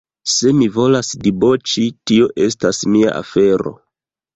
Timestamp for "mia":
2.97-3.17